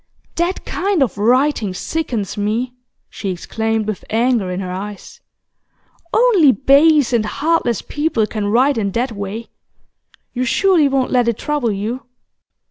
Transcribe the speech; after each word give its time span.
'That 0.35 0.65
kind 0.65 1.03
of 1.03 1.15
writing 1.19 1.75
sickens 1.75 2.35
me,' 2.35 2.73
she 3.07 3.29
exclaimed, 3.29 3.85
with 3.85 4.03
anger 4.09 4.49
in 4.49 4.59
her 4.59 4.71
eyes. 4.71 5.21
'Only 6.11 6.51
base 6.51 7.13
and 7.13 7.23
heartless 7.23 7.83
people 7.83 8.25
can 8.25 8.47
write 8.47 8.79
in 8.79 8.93
that 8.93 9.11
way. 9.11 9.49
You 10.33 10.43
surely 10.43 10.87
won't 10.89 11.11
let 11.11 11.27
it 11.27 11.37
trouble 11.37 11.71
you? 11.71 12.07